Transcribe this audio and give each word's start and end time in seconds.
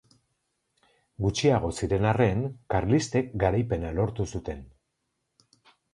Gutxiago 1.25 1.69
ziren 1.81 2.07
arren, 2.13 2.41
karlistek 2.75 3.29
garaipena 3.45 3.93
lortu 3.99 4.29
zuten. 4.37 4.65